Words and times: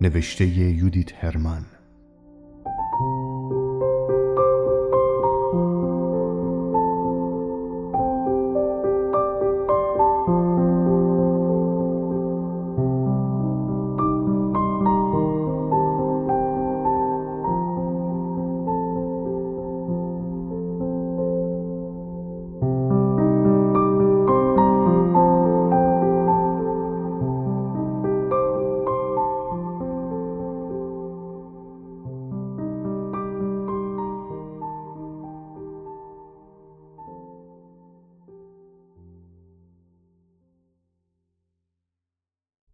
نوشته 0.00 0.46
یودیت 0.46 1.24
هرمان. 1.24 1.79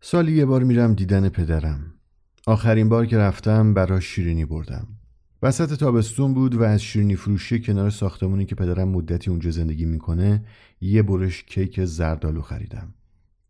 سالی 0.09 0.33
یه 0.33 0.45
بار 0.45 0.62
میرم 0.62 0.95
دیدن 0.95 1.29
پدرم. 1.29 1.95
آخرین 2.47 2.89
بار 2.89 3.07
که 3.07 3.19
رفتم 3.19 3.75
براش 3.75 4.05
شیرینی 4.05 4.45
بردم. 4.45 4.87
وسط 5.43 5.79
تابستون 5.79 6.35
بود 6.35 6.55
و 6.55 6.62
از 6.62 6.83
شیرینی 6.83 7.17
فروشی 7.17 7.61
کنار 7.61 7.91
ساختمونی 7.91 8.45
که 8.45 8.55
پدرم 8.55 8.89
مدتی 8.89 9.31
اونجا 9.31 9.51
زندگی 9.51 9.84
می‌کنه 9.84 10.45
یه 10.81 11.03
برش 11.03 11.43
کیک 11.43 11.84
زردالو 11.84 12.43
خریدم. 12.43 12.95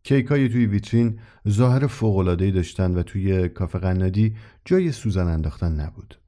کیک 0.03 0.25
های 0.25 0.49
توی 0.49 0.65
ویترین 0.65 1.19
ظاهر 1.49 1.87
فوقلادهی 1.87 2.51
داشتن 2.51 2.95
و 2.95 3.03
توی 3.03 3.49
کافه 3.49 3.79
قنادی 3.79 4.35
جای 4.65 4.91
سوزن 4.91 5.27
انداختن 5.27 5.71
نبود. 5.71 6.19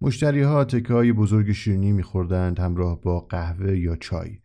مشتری 0.00 0.42
ها 0.42 0.64
بزرگ 1.12 1.52
شیرینی 1.52 1.92
میخوردند 1.92 2.58
همراه 2.58 3.00
با 3.00 3.20
قهوه 3.20 3.78
یا 3.78 3.96
چای. 3.96 4.38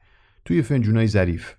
توی 0.45 0.61
فنجونای 0.61 1.07
ظریف. 1.07 1.53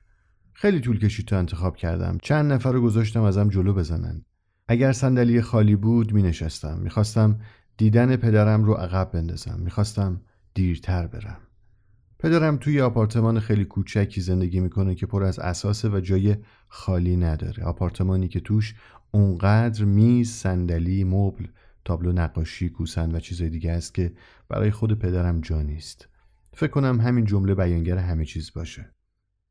خیلی 0.54 0.80
طول 0.80 0.98
کشید 0.98 1.26
تا 1.26 1.38
انتخاب 1.38 1.76
کردم. 1.76 2.18
چند 2.22 2.52
نفر 2.52 2.72
رو 2.72 2.80
گذاشتم 2.80 3.22
ازم 3.22 3.48
جلو 3.48 3.74
بزنن. 3.74 4.24
اگر 4.68 4.92
صندلی 4.92 5.40
خالی 5.40 5.76
بود 5.76 6.12
می 6.12 6.22
نشستم 6.22 6.78
می‌خواستم 6.78 7.40
دیدن 7.76 8.16
پدرم 8.16 8.64
رو 8.64 8.74
عقب 8.74 9.10
بندازم. 9.12 9.60
می‌خواستم 9.60 10.20
دیرتر 10.54 11.06
برم. 11.06 11.38
پدرم 12.18 12.56
توی 12.56 12.80
آپارتمان 12.80 13.40
خیلی 13.40 13.64
کوچکی 13.64 14.20
زندگی 14.20 14.60
می‌کنه 14.60 14.94
که 14.94 15.06
پر 15.06 15.24
از 15.24 15.38
اساسه 15.38 15.88
و 15.88 16.00
جای 16.00 16.36
خالی 16.68 17.16
نداره. 17.16 17.64
آپارتمانی 17.64 18.28
که 18.28 18.40
توش 18.40 18.74
اونقدر 19.10 19.84
میز 19.84 20.30
صندلی 20.30 21.04
مبل 21.04 21.46
تابلو 21.84 22.12
نقاشی 22.12 22.68
کوسن 22.68 23.16
و 23.16 23.20
چیزای 23.20 23.50
دیگه 23.50 23.72
است 23.72 23.94
که 23.94 24.12
برای 24.48 24.70
خود 24.70 24.98
پدرم 24.98 25.40
جا 25.40 25.62
نیست. 25.62 26.08
فکر 26.52 26.70
کنم 26.70 27.00
همین 27.00 27.24
جمله 27.24 27.54
بیانگر 27.54 27.98
همه 27.98 28.24
چیز 28.24 28.52
باشه. 28.54 28.93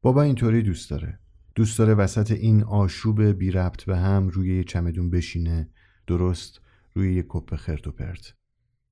بابا 0.03 0.23
اینطوری 0.23 0.61
دوست 0.61 0.89
داره. 0.89 1.19
دوست 1.55 1.79
داره 1.79 1.93
وسط 1.93 2.31
این 2.31 2.63
آشوب 2.63 3.23
بی 3.23 3.51
ربط 3.51 3.83
به 3.83 3.97
هم 3.97 4.27
روی 4.27 4.57
یه 4.57 4.63
چمدون 4.63 5.09
بشینه. 5.09 5.69
درست 6.07 6.61
روی 6.93 7.15
یه 7.15 7.25
کپ 7.29 7.55
خرت 7.55 7.87
و 7.87 7.91
پرت. 7.91 8.33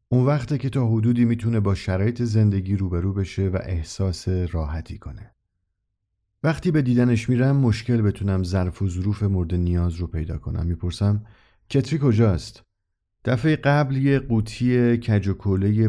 اون 0.10 0.26
وقته 0.26 0.58
که 0.58 0.70
تا 0.70 0.88
حدودی 0.88 1.26
می‌تونه 1.26 1.60
با 1.60 1.76
شرایط 1.76 2.22
زندگی 2.22 2.76
روبرو 2.76 3.14
بشه 3.14 3.50
و 3.50 3.58
احساس 3.64 4.28
راحتی 4.28 4.98
کنه. 4.98 5.32
وقتی 6.44 6.72
به 6.72 6.82
دیدنش 6.82 7.30
میرم 7.30 7.56
مشکل 7.56 8.02
بتونم 8.02 8.44
ظرف 8.44 8.82
و 8.82 8.90
ظروف 8.90 9.24
مورد 9.24 9.56
نیاز 9.56 9.96
رو 9.96 10.08
پیدا 10.08 10.38
کنم. 10.38 10.66
می‌پرسم 10.66 11.26
کتری 11.70 12.00
کجاست؟ 12.02 12.64
دفعه 13.26 13.56
قبل 13.56 13.98
یه 13.98 14.20
قوطی 14.20 14.98
کج 14.98 15.28
و 15.28 15.34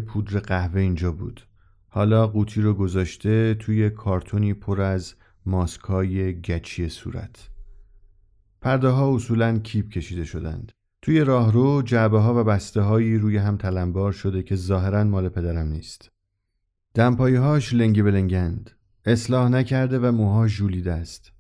پودر 0.01 0.39
قهوه 0.39 0.81
اینجا 0.81 1.13
بود. 1.13 1.47
حالا 1.95 2.27
قوطی 2.27 2.61
رو 2.61 2.75
گذاشته 2.75 3.55
توی 3.55 3.91
کارتونی 3.91 4.55
پر 4.55 4.81
از 4.81 5.15
ماسکای 5.47 6.41
گچی 6.41 6.89
صورت. 6.89 7.49
پرده 8.61 8.89
ها 8.89 9.15
اصولا 9.15 9.59
کیپ 9.59 9.89
کشیده 9.89 10.25
شدند. 10.25 10.73
توی 11.03 11.21
راهرو 11.21 11.83
جعبه 11.83 12.19
ها 12.19 12.41
و 12.41 12.45
بسته 12.45 12.81
هایی 12.81 13.19
روی 13.19 13.37
هم 13.37 13.57
تلمبار 13.57 14.13
شده 14.13 14.43
که 14.43 14.57
ظاهرا 14.57 15.05
مال 15.05 15.29
پدرم 15.29 15.67
نیست. 15.67 16.11
دمپایی 16.95 17.37
هاش 17.37 17.75
لنگی 17.75 18.03
بلنگند. 18.03 18.71
اصلاح 19.05 19.49
نکرده 19.49 19.99
و 19.99 20.13
موهاش 20.13 20.57
جولیده 20.57 20.93
است. 20.93 21.33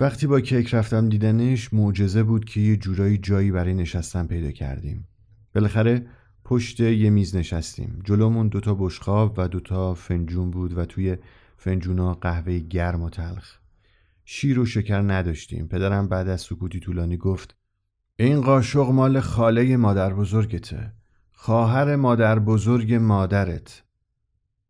وقتی 0.00 0.26
با 0.26 0.40
کیک 0.40 0.74
رفتم 0.74 1.08
دیدنش 1.08 1.74
معجزه 1.74 2.22
بود 2.22 2.44
که 2.44 2.60
یه 2.60 2.76
جورایی 2.76 3.18
جایی 3.18 3.50
برای 3.50 3.74
نشستن 3.74 4.26
پیدا 4.26 4.50
کردیم. 4.50 5.08
بالاخره 5.54 6.06
پشت 6.48 6.80
یه 6.80 7.10
میز 7.10 7.36
نشستیم. 7.36 8.02
جلومون 8.04 8.48
دوتا 8.48 8.74
بشخاب 8.74 9.34
و 9.36 9.48
دوتا 9.48 9.94
فنجون 9.94 10.50
بود 10.50 10.78
و 10.78 10.84
توی 10.84 11.16
فنجونا 11.56 12.14
قهوه 12.14 12.58
گرم 12.58 13.02
و 13.02 13.10
تلخ. 13.10 13.58
شیر 14.24 14.58
و 14.58 14.66
شکر 14.66 15.00
نداشتیم. 15.00 15.68
پدرم 15.68 16.08
بعد 16.08 16.28
از 16.28 16.40
سکوتی 16.40 16.80
طولانی 16.80 17.16
گفت 17.16 17.56
این 18.16 18.40
قاشق 18.40 18.90
مال 18.90 19.20
خاله 19.20 19.76
مادر 19.76 20.14
بزرگته 20.14 20.92
خواهر 21.32 21.96
مادر 21.96 22.38
بزرگ 22.38 22.94
مادرت. 22.94 23.82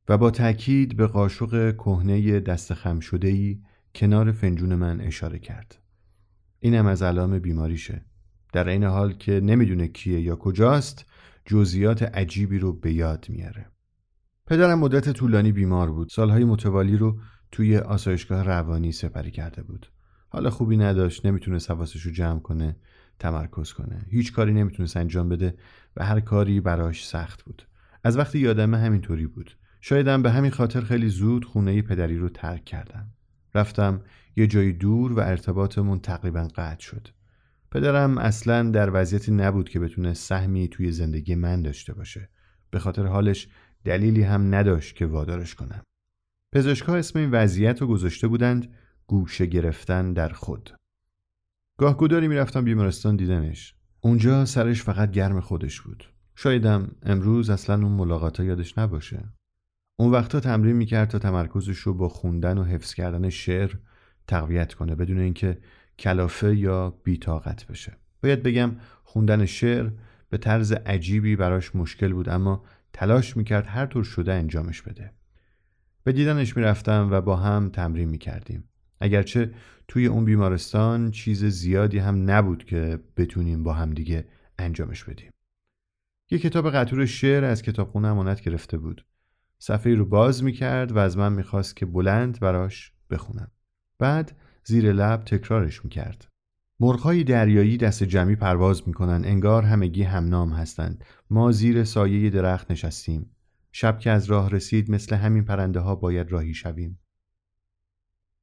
و 0.09 0.19
با 0.19 0.31
تاکید 0.31 0.97
به 0.97 1.07
قاشق 1.07 1.75
کهنه 1.75 2.41
دست 2.41 2.75
خم 2.75 3.01
شده 3.01 3.29
ای 3.29 3.59
کنار 3.95 4.33
فنجون 4.33 4.75
من 4.75 5.01
اشاره 5.01 5.39
کرد. 5.39 5.79
اینم 6.61 6.87
از 6.87 7.03
علام 7.03 7.39
بیماریشه. 7.39 8.05
در 8.53 8.69
این 8.69 8.85
حال 8.85 9.13
که 9.13 9.41
نمی‌دونه 9.41 9.89
کیه 9.89 10.21
یا 10.21 10.37
کجاست 10.37 11.08
جزئیات 11.51 12.03
عجیبی 12.03 12.59
رو 12.59 12.73
به 12.73 12.93
یاد 12.93 13.27
میاره. 13.29 13.67
پدرم 14.47 14.79
مدت 14.79 15.13
طولانی 15.13 15.53
بیمار 15.53 15.91
بود. 15.93 16.09
سالهای 16.09 16.45
متوالی 16.45 16.97
رو 16.97 17.21
توی 17.53 17.77
آسایشگاه 17.77 18.45
روانی 18.45 18.93
سپری 18.93 19.31
کرده 19.31 19.63
بود. 19.63 19.93
حالا 20.29 20.51
خوبی 20.51 20.77
نداشت 20.77 21.27
نمی‌تونه 21.27 21.59
حواسش 21.69 22.03
رو 22.03 22.13
جمع 22.13 22.41
کنه 22.41 22.77
تمرکز 23.19 23.73
کنه. 23.73 24.07
هیچ 24.11 24.33
کاری 24.33 24.53
نمی‌تونست 24.53 24.97
انجام 24.97 25.29
بده 25.29 25.57
و 25.97 26.05
هر 26.05 26.21
کاری 26.21 26.61
براش 26.61 27.07
سخت 27.07 27.43
بود. 27.43 27.69
از 28.05 28.17
وقتی 28.17 28.39
یادمه 28.39 28.79
همینطوری 28.79 29.27
بود. 29.27 29.57
شایدم 29.81 30.23
به 30.23 30.31
همین 30.31 30.51
خاطر 30.51 30.81
خیلی 30.81 31.09
زود 31.09 31.45
خونه 31.45 31.83
پدری 31.83 32.19
رو 32.19 32.29
ترک 32.29 32.65
کردم. 32.65 33.09
رفتم 33.55 34.01
یه 34.37 34.47
جایی 34.47 34.73
دور 34.73 35.13
و 35.13 35.19
ارتباطمون 35.19 35.99
تقریبا 35.99 36.49
قطع 36.57 36.81
شد. 36.81 37.09
پدرم 37.71 38.19
اصلا 38.19 38.71
در 38.71 38.91
وضعیتی 38.93 39.33
نبود 39.33 39.69
که 39.69 39.81
بتونه 39.81 40.15
سهمی 40.15 40.69
توی 40.69 40.93
زندگی 40.93 41.35
من 41.35 41.63
داشته 41.63 41.95
باشه. 41.95 42.29
به 42.71 42.79
خاطر 42.79 43.07
حالش 43.07 43.49
دلیلی 43.85 44.23
هم 44.23 44.55
نداشت 44.55 44.97
که 44.97 45.07
وادارش 45.07 45.55
کنم. 45.55 45.83
پزشکها 46.53 46.97
اسم 46.97 47.19
این 47.19 47.31
وضعیت 47.31 47.81
رو 47.81 47.87
گذاشته 47.87 48.29
بودند 48.29 48.75
گوشه 49.07 49.47
گرفتن 49.47 50.13
در 50.13 50.29
خود. 50.29 50.71
گاهگداری 51.79 52.29
می‌رفتم 52.29 52.65
بیمارستان 52.65 53.17
دیدنش. 53.17 53.75
اونجا 54.01 54.45
سرش 54.45 54.83
فقط 54.83 55.11
گرم 55.11 55.41
خودش 55.41 55.81
بود. 55.81 56.05
شایدم 56.37 56.91
امروز 57.03 57.51
اصلا 57.51 57.75
اون 57.75 57.93
ملاقات 57.93 58.41
یادش 58.41 58.79
نباشه. 58.79 59.25
اون 59.97 60.11
وقتا 60.11 60.41
تمرین 60.41 60.77
می‌کرد 60.77 61.09
تا 61.09 61.19
تمرکزش 61.19 61.79
رو 61.79 61.95
با 61.95 62.09
خوندن 62.09 62.59
و 62.59 62.65
حفظ 62.65 62.95
کردن 62.95 63.29
شعر 63.29 63.75
تقویت 64.27 64.75
کنه 64.75 64.95
بدون 64.95 65.19
اینکه 65.19 65.59
کلافه 65.99 66.57
یا 66.57 66.91
بیتاقت 67.05 67.67
بشه. 67.67 67.97
باید 68.23 68.43
بگم 68.43 68.77
خوندن 69.05 69.47
شعر 69.47 69.91
به 70.29 70.39
طرز 70.39 70.73
عجیبی 70.73 71.37
براش 71.37 71.75
مشکل 71.75 72.13
بود 72.13 72.29
اما 72.29 72.65
تلاش 72.93 73.37
می‌کرد 73.37 73.67
هر 73.67 73.87
طور 73.87 74.05
شده 74.05 74.33
انجامش 74.33 74.83
بده. 74.83 75.13
به 76.05 76.13
دیدنش 76.13 76.57
می‌رفتم 76.57 77.09
و 77.11 77.21
با 77.21 77.37
هم 77.37 77.71
تمرین 77.71 78.09
می‌کردیم. 78.09 78.65
اگرچه 79.01 79.55
توی 79.89 80.07
اون 80.07 80.25
بیمارستان 80.25 81.11
چیز 81.11 81.45
زیادی 81.45 81.99
هم 81.99 82.31
نبود 82.31 82.65
که 82.65 82.99
بتونیم 83.17 83.63
با 83.63 83.73
هم 83.73 83.91
دیگه 83.91 84.29
انجامش 84.59 85.05
بدیم. 85.05 85.31
یه 86.31 86.39
کتاب 86.39 86.71
قطور 86.71 87.07
شعر 87.07 87.45
از 87.45 87.63
کتابخونه 87.63 88.09
امانت 88.09 88.41
گرفته 88.41 88.79
بود. 88.79 89.05
صفحه 89.59 89.95
رو 89.95 90.05
باز 90.05 90.45
می‌کرد 90.45 90.93
و 90.93 90.99
از 90.99 91.17
من 91.17 91.33
می‌خواست 91.33 91.77
که 91.77 91.87
بلند 91.87 92.41
براش 92.41 92.93
بخونم. 93.11 93.51
بعد 93.99 94.37
زیر 94.69 94.93
لب 94.93 95.25
تکرارش 95.25 95.85
می‌کرد. 95.85 96.29
مرغهای 96.81 97.25
دریایی 97.25 97.77
دست 97.77 98.05
جمعی 98.05 98.37
پرواز 98.37 98.89
می‌کنند. 98.89 99.27
انگار 99.27 99.63
همگی 99.63 100.03
همنام 100.03 100.53
هستند. 100.53 101.05
ما 101.31 101.53
زیر 101.53 101.85
سایه 101.85 102.31
درخت 102.31 102.71
نشستیم. 102.71 103.31
شب 103.73 103.99
که 103.99 104.11
از 104.11 104.25
راه 104.25 104.51
رسید 104.51 104.91
مثل 104.91 105.17
همین 105.17 105.45
پرنده 105.45 105.81
ها 105.81 105.95
باید 105.95 106.33
راهی 106.33 106.55
شویم. 106.55 106.99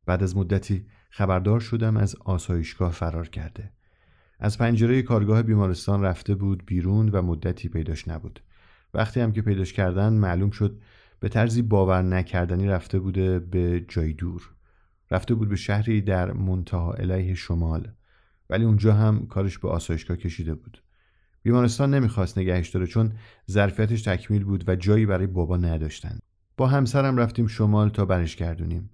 بعد 0.06 0.24
از 0.24 0.38
مدتی 0.38 0.86
خبردار 1.10 1.60
شدم 1.60 1.98
از 1.98 2.16
آسایشگاه 2.16 2.92
فرار 2.92 3.28
کرده. 3.28 3.72
از 4.40 4.58
پنجره 4.58 5.02
کارگاه 5.02 5.44
بیمارستان 5.44 6.02
رفته 6.02 6.36
بود 6.36 6.66
بیرون 6.66 7.10
و 7.10 7.22
مدتی 7.22 7.70
پیداش 7.70 8.08
نبود. 8.08 8.40
وقتی 8.94 9.20
هم 9.20 9.32
که 9.32 9.42
پیداش 9.42 9.74
کردن 9.74 10.14
معلوم 10.14 10.50
شد 10.50 10.80
به 11.20 11.30
طرزی 11.30 11.62
باور 11.62 12.02
نکردنی 12.02 12.68
رفته 12.68 13.00
بوده 13.00 13.40
به 13.40 13.86
جای 13.88 14.14
دور. 14.14 14.55
رفته 15.12 15.36
بود 15.36 15.50
به 15.50 15.56
شهری 15.56 16.02
در 16.02 16.32
منتها 16.34 16.94
علیه 16.94 17.34
شمال 17.34 17.92
ولی 18.50 18.66
اونجا 18.66 18.94
هم 18.94 19.28
کارش 19.28 19.58
به 19.58 19.70
آسایشگاه 19.70 20.18
کشیده 20.18 20.56
بود. 20.56 20.82
بیمارستان 21.44 21.94
نمی‌خواست 21.94 22.38
نگهش 22.38 22.70
داره 22.70 22.88
چون 22.88 23.12
ظرفیتش 23.52 24.02
تکمیل 24.02 24.44
بود 24.44 24.70
و 24.70 24.76
جایی 24.76 25.06
برای 25.06 25.28
بابا 25.28 25.58
نداشتن. 25.58 26.20
با 26.58 26.68
همسرم 26.68 27.18
رفتیم 27.18 27.48
شمال 27.48 27.90
تا 27.90 28.06
برش 28.06 28.36
گردونیم. 28.36 28.90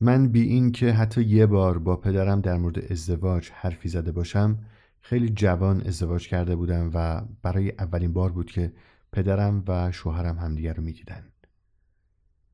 من 0.00 0.28
بی 0.28 0.42
این 0.42 0.72
که 0.72 0.92
حتی 0.92 1.22
یه 1.22 1.46
بار 1.46 1.78
با 1.78 1.96
پدرم 1.96 2.40
در 2.40 2.56
مورد 2.56 2.92
ازدواج 2.92 3.50
حرفی 3.54 3.88
زده 3.88 4.12
باشم 4.12 4.58
خیلی 5.00 5.28
جوان 5.28 5.80
ازدواج 5.80 6.28
کرده 6.28 6.56
بودم 6.56 6.90
و 6.94 7.22
برای 7.42 7.72
اولین 7.78 8.12
بار 8.12 8.32
بود 8.32 8.50
که 8.50 8.72
پدرم 9.12 9.64
و 9.68 9.92
شوهرم 9.92 10.38
همدیگر 10.38 10.74
رو 10.74 10.82
می‌دیدن. 10.82 11.22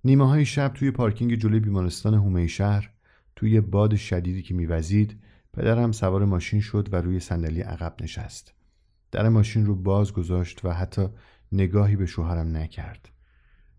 نیمه 0.05 0.29
های 0.29 0.45
شب 0.45 0.73
توی 0.75 0.91
پارکینگ 0.91 1.35
جلوی 1.35 1.61
بیمارستان 1.61 2.15
هومه 2.15 2.47
شهر 2.47 2.91
توی 3.37 3.61
باد 3.61 3.97
شدیدی 3.97 4.43
که 4.43 4.55
میوزید 4.55 5.21
پدرم 5.53 5.93
سوار 5.93 6.25
ماشین 6.25 6.61
شد 6.61 6.88
و 6.93 6.97
روی 6.97 7.21
صندلی 7.21 7.61
عقب 7.61 7.94
نشست. 8.00 8.55
در 9.11 9.29
ماشین 9.29 9.67
رو 9.67 9.75
باز 9.75 10.12
گذاشت 10.12 10.65
و 10.65 10.71
حتی 10.71 11.09
نگاهی 11.53 11.97
به 11.97 12.06
شوهرم 12.06 12.56
نکرد. 12.56 13.09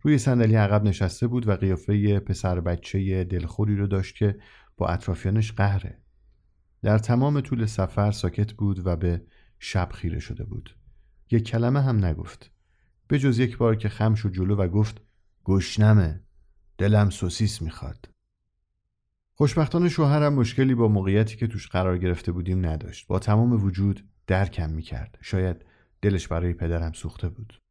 روی 0.02 0.18
صندلی 0.18 0.56
عقب 0.56 0.84
نشسته 0.84 1.28
بود 1.28 1.48
و 1.48 1.56
قیافه 1.56 2.20
پسر 2.20 2.60
بچه 2.60 3.24
دلخوری 3.24 3.76
رو 3.76 3.88
داشت 3.88 4.16
که 4.16 4.40
با 4.78 4.88
اطرافیانش 4.88 5.52
قهره. 5.52 5.98
در 6.84 6.98
تمام 6.98 7.42
طول 7.42 7.66
سفر 7.66 8.12
ساکت 8.12 8.54
بود 8.54 8.88
و 8.88 8.96
به 8.96 9.22
شب 9.60 9.90
خیره 9.94 10.20
شده 10.20 10.44
بود. 10.44 10.76
یک 11.32 11.44
کلمه 11.44 11.82
هم 11.82 12.06
نگفت. 12.06 12.52
به 13.08 13.20
جز 13.20 13.40
یک 13.40 13.58
بار 13.58 13.76
که 13.76 13.90
خم 13.90 14.16
شد 14.16 14.32
جلو 14.32 14.56
و 14.56 14.68
گفت 14.68 15.02
گشنمه 15.44 16.24
دلم 16.78 17.10
سوسیس 17.10 17.62
می‌خواد. 17.62 18.11
خوشبختانه 19.42 19.90
شوهرم 19.90 20.34
مشکلی 20.34 20.76
با 20.76 20.88
موقعیتی 20.88 21.38
که 21.38 21.48
توش 21.48 21.68
قرار 21.68 21.98
گرفته 21.98 22.32
بودیم 22.32 22.66
نداشت. 22.66 23.08
با 23.08 23.20
تمام 23.20 23.64
وجود 23.64 24.06
درکم 24.28 24.70
می‌کرد. 24.70 25.18
شاید 25.22 25.66
دلش 26.02 26.28
برای 26.28 26.54
پدرم 26.54 26.92
سوخته 26.92 27.30
بود. 27.30 27.62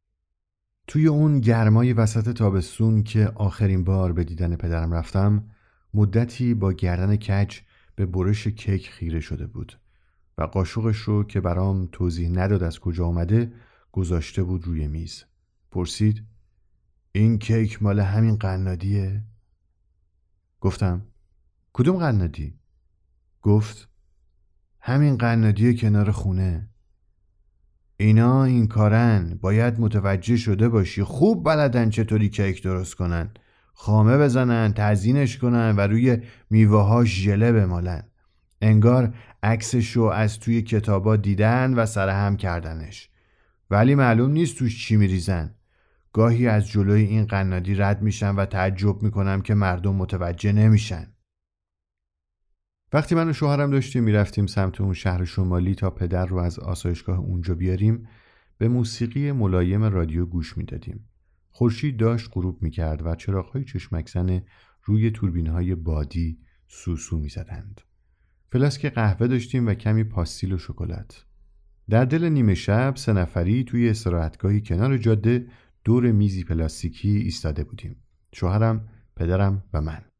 توی 0.87 1.07
اون 1.07 1.39
گرمای 1.39 1.93
وسط 1.93 2.29
تابستون 2.33 3.03
که 3.03 3.31
آخرین 3.35 3.83
بار 3.83 4.13
به 4.13 4.23
دیدن 4.23 4.55
پدرم 4.55 4.93
رفتم 4.93 5.49
مدتی 5.93 6.53
با 6.53 6.73
گردن 6.73 7.15
کج 7.15 7.59
به 7.95 8.05
برش 8.05 8.47
کیک 8.47 8.89
خیره 8.89 9.19
شده 9.19 9.47
بود 9.47 9.79
و 10.37 10.43
قاشقش 10.43 10.97
رو 10.97 11.23
که 11.23 11.41
برام 11.41 11.89
توضیح 11.91 12.29
نداد 12.29 12.63
از 12.63 12.79
کجا 12.79 13.05
آمده 13.05 13.53
گذاشته 13.91 14.43
بود 14.43 14.65
روی 14.65 14.87
میز. 14.87 15.23
پرسید 15.71 16.23
این 17.11 17.39
کیک 17.39 17.83
مال 17.83 17.99
همین 17.99 18.35
قنادیه؟ 18.35 19.23
گفتم 20.61 21.10
کدوم 21.73 21.97
قنادی؟ 21.97 22.59
گفت 23.41 23.89
همین 24.79 25.17
قنادی 25.17 25.77
کنار 25.77 26.11
خونه. 26.11 26.69
اینا 27.97 28.43
این 28.43 28.67
کارن 28.67 29.39
باید 29.41 29.79
متوجه 29.79 30.37
شده 30.37 30.69
باشی 30.69 31.03
خوب 31.03 31.45
بلدن 31.45 31.89
چطوری 31.89 32.29
کیک 32.29 32.63
درست 32.63 32.95
کنن. 32.95 33.29
خامه 33.73 34.17
بزنن 34.17 34.73
تزینش 34.73 35.37
کنن 35.37 35.75
و 35.75 35.79
روی 35.79 36.17
میوه 36.49 36.81
ها 36.81 37.05
ژله 37.05 37.51
بمالن. 37.51 38.03
انگار 38.61 39.13
عکسش 39.43 39.91
رو 39.91 40.03
از 40.03 40.39
توی 40.39 40.61
کتابا 40.61 41.15
دیدن 41.15 41.73
و 41.73 41.85
سرهم 41.85 42.37
کردنش. 42.37 43.09
ولی 43.69 43.95
معلوم 43.95 44.31
نیست 44.31 44.57
توش 44.57 44.87
چی 44.87 44.95
میریزن. 44.95 45.55
گاهی 46.13 46.47
از 46.47 46.67
جلوی 46.67 47.01
این 47.01 47.25
قنادی 47.25 47.75
رد 47.75 48.01
میشن 48.01 48.35
و 48.35 48.45
تعجب 48.45 49.03
می‌کنم 49.03 49.41
که 49.41 49.53
مردم 49.53 49.95
متوجه 49.95 50.51
نمیشن. 50.51 51.10
وقتی 52.93 53.15
من 53.15 53.29
و 53.29 53.33
شوهرم 53.33 53.71
داشتیم 53.71 54.03
می‌رفتیم 54.03 54.45
سمت 54.45 54.81
اون 54.81 54.93
شهر 54.93 55.25
شمالی 55.25 55.75
تا 55.75 55.89
پدر 55.89 56.25
رو 56.25 56.37
از 56.37 56.59
آسایشگاه 56.59 57.19
اونجا 57.19 57.55
بیاریم 57.55 58.07
به 58.57 58.67
موسیقی 58.67 59.31
ملایم 59.31 59.83
رادیو 59.83 60.25
گوش 60.25 60.57
می‌دادیم. 60.57 61.09
خورشید 61.49 61.97
داشت 61.97 62.29
غروب 62.33 62.63
می‌کرد 62.63 63.05
و 63.05 63.15
چراغهای 63.15 63.63
چشمکزن 63.63 64.41
روی 64.83 65.13
های 65.47 65.75
بادی 65.75 66.39
سوسو 66.67 67.17
می‌زدند. 67.17 67.81
فلاسک 68.51 68.85
قهوه 68.85 69.27
داشتیم 69.27 69.67
و 69.67 69.73
کمی 69.73 70.03
پاستیل 70.03 70.53
و 70.53 70.57
شکلات. 70.57 71.25
در 71.89 72.05
دل 72.05 72.29
نیمه 72.29 72.53
شب 72.53 72.93
سه 72.95 73.13
نفری 73.13 73.63
توی 73.63 73.89
استراحتگاهی 73.89 74.61
کنار 74.61 74.97
جاده 74.97 75.47
دور 75.83 76.11
میزی 76.11 76.43
پلاستیکی 76.43 77.09
ایستاده 77.09 77.63
بودیم. 77.63 77.95
شوهرم 78.33 78.87
پدرم 79.15 79.63
و 79.73 79.81
من. 79.81 80.10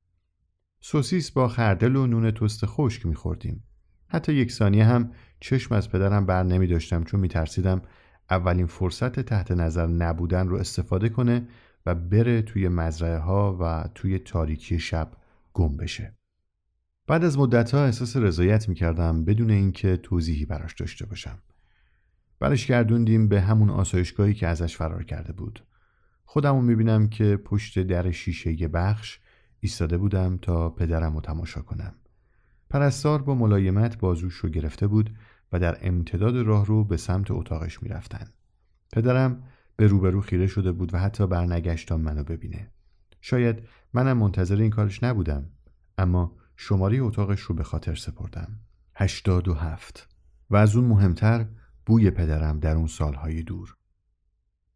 سوسیس 0.83 1.31
با 1.31 1.47
خردل 1.47 1.95
و 1.95 2.07
نون 2.07 2.31
تست 2.31 2.65
خشک 2.65 3.05
میخوردیم. 3.05 3.63
حتی 4.07 4.33
یک 4.33 4.51
ثانیه 4.51 4.85
هم 4.85 5.11
چشم 5.39 5.75
از 5.75 5.89
پدرم 5.89 6.25
بر 6.25 6.43
نمی 6.43 6.67
داشتم 6.67 7.03
چون 7.03 7.19
میترسیدم 7.19 7.81
اولین 8.29 8.65
فرصت 8.65 9.19
تحت 9.19 9.51
نظر 9.51 9.87
نبودن 9.87 10.47
رو 10.47 10.57
استفاده 10.57 11.09
کنه 11.09 11.47
و 11.85 11.95
بره 11.95 12.41
توی 12.41 12.67
مزرعه 12.67 13.17
ها 13.17 13.57
و 13.61 13.89
توی 13.95 14.19
تاریکی 14.19 14.79
شب 14.79 15.11
گم 15.53 15.77
بشه. 15.77 16.15
بعد 17.07 17.23
از 17.23 17.37
مدت 17.37 17.71
ها 17.71 17.85
احساس 17.85 18.17
رضایت 18.17 18.69
می‌کردم 18.69 19.25
بدون 19.25 19.49
اینکه 19.49 19.97
توضیحی 19.97 20.45
براش 20.45 20.73
داشته 20.73 21.05
باشم. 21.05 21.39
برش 22.39 22.67
گردوندیم 22.67 23.27
به 23.27 23.41
همون 23.41 23.69
آسایشگاهی 23.69 24.33
که 24.33 24.47
ازش 24.47 24.77
فرار 24.77 25.03
کرده 25.03 25.33
بود. 25.33 25.63
خودمو 26.25 26.61
می‌بینم 26.61 27.09
که 27.09 27.37
پشت 27.37 27.79
در 27.79 28.11
شیشه 28.11 28.67
بخش 28.67 29.19
ایستاده 29.63 29.97
بودم 29.97 30.37
تا 30.37 30.69
پدرم 30.69 31.15
رو 31.15 31.21
تماشا 31.21 31.61
کنم. 31.61 31.93
پرستار 32.69 33.21
با 33.21 33.35
ملایمت 33.35 33.99
بازوش 33.99 34.35
رو 34.35 34.49
گرفته 34.49 34.87
بود 34.87 35.15
و 35.51 35.59
در 35.59 35.77
امتداد 35.81 36.37
راه 36.37 36.65
رو 36.65 36.83
به 36.83 36.97
سمت 36.97 37.31
اتاقش 37.31 37.83
می‌رفتن. 37.83 38.27
پدرم 38.93 39.43
به 39.75 39.87
روبرو 39.87 40.21
خیره 40.21 40.47
شده 40.47 40.71
بود 40.71 40.93
و 40.93 40.97
حتی 40.97 41.27
برنگشت 41.27 41.87
تا 41.87 41.97
منو 41.97 42.23
ببینه. 42.23 42.71
شاید 43.21 43.63
منم 43.93 44.17
منتظر 44.17 44.55
این 44.55 44.69
کارش 44.69 45.03
نبودم 45.03 45.45
اما 45.97 46.35
شماره 46.55 46.97
اتاقش 46.97 47.41
رو 47.41 47.55
به 47.55 47.63
خاطر 47.63 47.95
سپردم. 47.95 48.59
هشتاد 48.95 49.47
و 49.47 49.53
هفت. 49.53 50.09
و 50.49 50.55
از 50.55 50.75
اون 50.75 50.85
مهمتر 50.85 51.45
بوی 51.85 52.11
پدرم 52.11 52.59
در 52.59 52.75
اون 52.75 52.87
سالهای 52.87 53.43
دور. 53.43 53.75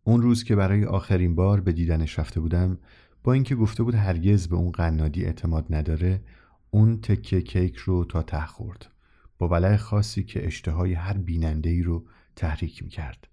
اون 0.03 0.21
روز 0.21 0.43
که 0.43 0.55
برای 0.55 0.86
آخرین 0.86 1.36
بار 1.36 1.62
به 1.62 1.71
دیدنش 1.71 2.19
رفته 2.19 2.39
بودم 2.39 2.77
با 3.25 3.34
اینکه 3.34 3.55
گفته 3.55 3.84
بود 3.84 3.96
هرگز 3.96 4.48
به 4.48 4.55
اون 4.55 4.72
قنادی 4.72 5.25
اعتماد 5.25 5.65
نداره 5.70 6.22
اون 6.70 7.01
تکه 7.01 7.41
کیک 7.41 7.75
رو 7.75 8.05
تا 8.05 8.22
ته 8.22 8.46
خورد. 8.46 8.91
با 9.38 9.48
ولع 9.48 9.77
خاصی 9.77 10.24
که 10.24 10.46
اشتهای 10.46 10.94
هر 10.94 11.17
بیننده 11.17 11.70
ای 11.70 11.84
رو 11.84 12.05
تحریک 12.36 12.84
می‌کرد. 12.84 13.27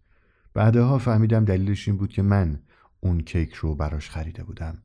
بعدها 0.54 0.98
فهمیدم 0.98 1.44
دلیلش 1.44 1.88
این 1.88 1.96
بود 1.96 2.12
که 2.12 2.22
من 2.22 2.60
اون 3.00 3.20
کیک 3.20 3.54
رو 3.54 3.74
براش 3.74 4.10
خریده 4.10 4.44
بودم. 4.44 4.82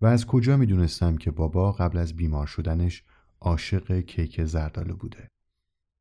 و 0.00 0.06
از 0.06 0.26
کجا 0.26 0.56
می‌دونستم 0.56 1.16
که 1.16 1.30
بابا 1.30 1.72
قبل 1.72 1.98
از 1.98 2.16
بیمار 2.16 2.46
شدنش 2.46 3.02
عاشق 3.40 4.00
کیک 4.00 4.44
زردالو 4.44 4.96
بوده. 4.96 5.28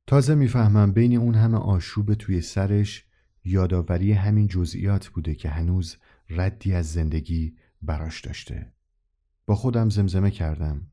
تازه 0.08 0.36
می‌فهمم 0.36 0.92
بین 0.92 1.18
اون 1.18 1.36
همه 1.36 1.58
آشوب 1.58 2.14
توی 2.14 2.42
سرش 2.42 3.06
یادآوری 3.46 4.12
همین 4.14 4.48
جزئیات 4.48 5.08
بوده 5.08 5.36
که 5.36 5.50
هنوز 5.50 5.98
ردی 6.30 6.74
از 6.74 6.94
زندگی 6.94 7.56
براش 7.86 8.22
داشته. 8.22 8.74
با 9.46 9.56
خودم 9.56 9.90
زمزمه 9.90 10.32
کردم. 10.32 10.92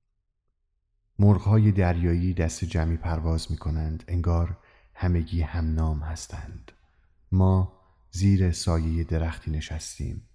مرغهای 1.18 1.72
دریایی 1.72 2.34
دست 2.34 2.64
جمعی 2.64 2.96
پرواز 2.96 3.50
می 3.50 3.56
کنند 3.56 4.04
انگار 4.08 4.58
همگی 4.94 5.42
همنام 5.42 6.00
هستند. 6.00 6.72
ما 7.32 7.80
زیر 8.10 8.52
سایه 8.52 9.04
درختی 9.04 9.50
نشستیم. 9.50 10.28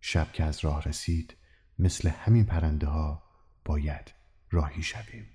شب 0.00 0.32
که 0.32 0.44
از 0.44 0.64
راه 0.64 0.82
رسید 0.82 1.36
مثل 1.78 2.08
همین 2.08 2.44
پرنده 2.44 2.86
ها 2.86 3.22
باید 3.64 4.14
راهی 4.50 4.82
شویم. 4.82 5.33